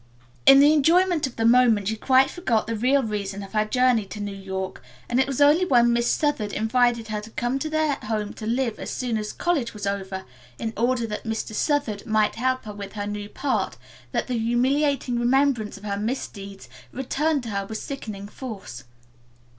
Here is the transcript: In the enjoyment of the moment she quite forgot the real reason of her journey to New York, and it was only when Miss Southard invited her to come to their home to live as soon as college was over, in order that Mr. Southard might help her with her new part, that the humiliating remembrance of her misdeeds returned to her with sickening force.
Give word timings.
In 0.47 0.59
the 0.59 0.73
enjoyment 0.73 1.27
of 1.27 1.35
the 1.35 1.45
moment 1.45 1.87
she 1.89 1.95
quite 1.95 2.31
forgot 2.31 2.65
the 2.65 2.75
real 2.75 3.03
reason 3.03 3.43
of 3.43 3.53
her 3.53 3.65
journey 3.65 4.03
to 4.07 4.19
New 4.19 4.35
York, 4.35 4.81
and 5.07 5.19
it 5.19 5.27
was 5.27 5.39
only 5.39 5.63
when 5.63 5.93
Miss 5.93 6.07
Southard 6.09 6.53
invited 6.53 7.09
her 7.09 7.21
to 7.21 7.29
come 7.29 7.59
to 7.59 7.69
their 7.69 7.97
home 8.05 8.33
to 8.33 8.47
live 8.47 8.79
as 8.79 8.89
soon 8.89 9.15
as 9.15 9.31
college 9.31 9.75
was 9.75 9.85
over, 9.85 10.25
in 10.57 10.73
order 10.75 11.05
that 11.05 11.23
Mr. 11.23 11.53
Southard 11.53 12.07
might 12.07 12.33
help 12.33 12.65
her 12.65 12.73
with 12.73 12.93
her 12.93 13.05
new 13.05 13.29
part, 13.29 13.77
that 14.11 14.25
the 14.25 14.39
humiliating 14.39 15.19
remembrance 15.19 15.77
of 15.77 15.83
her 15.83 15.97
misdeeds 15.97 16.67
returned 16.91 17.43
to 17.43 17.49
her 17.49 17.67
with 17.67 17.77
sickening 17.77 18.27
force. 18.27 18.85